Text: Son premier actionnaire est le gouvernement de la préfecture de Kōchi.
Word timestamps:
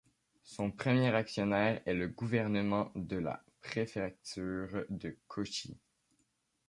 Son 0.41 0.71
premier 0.71 1.13
actionnaire 1.13 1.79
est 1.85 1.93
le 1.93 2.07
gouvernement 2.07 2.91
de 2.95 3.17
la 3.17 3.43
préfecture 3.61 4.67
de 4.89 5.15
Kōchi. 5.29 5.75